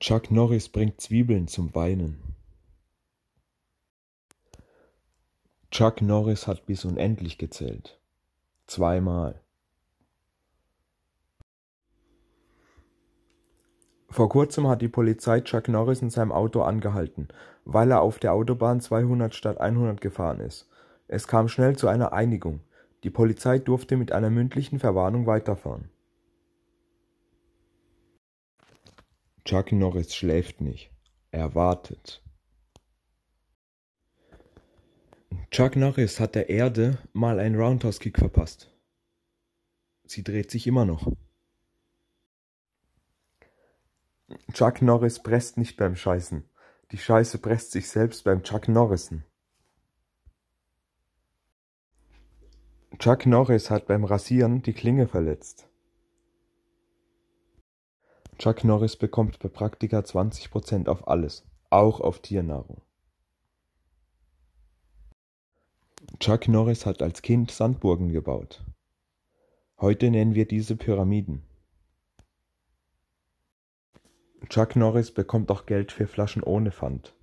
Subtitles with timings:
[0.00, 2.16] Chuck Norris bringt Zwiebeln zum Weinen.
[5.70, 8.00] Chuck Norris hat bis unendlich gezählt.
[8.66, 9.42] Zweimal.
[14.08, 17.28] Vor kurzem hat die Polizei Chuck Norris in seinem Auto angehalten,
[17.66, 20.70] weil er auf der Autobahn 200 statt 100 gefahren ist.
[21.06, 22.60] Es kam schnell zu einer Einigung.
[23.04, 25.90] Die Polizei durfte mit einer mündlichen Verwarnung weiterfahren.
[29.46, 30.90] Chuck Norris schläft nicht.
[31.30, 32.20] Er wartet.
[35.52, 38.74] Chuck Norris hat der Erde mal einen Roundhouse-Kick verpasst.
[40.02, 41.12] Sie dreht sich immer noch.
[44.52, 46.50] Chuck Norris presst nicht beim Scheißen.
[46.90, 49.24] Die Scheiße presst sich selbst beim Chuck Norrisen.
[52.98, 55.68] Chuck Norris hat beim Rasieren die Klinge verletzt.
[58.38, 62.82] Chuck Norris bekommt bei Praktika 20% auf alles, auch auf Tiernahrung.
[66.20, 68.62] Chuck Norris hat als Kind Sandburgen gebaut.
[69.80, 71.42] Heute nennen wir diese Pyramiden.
[74.48, 77.14] Chuck Norris bekommt auch Geld für Flaschen ohne Pfand.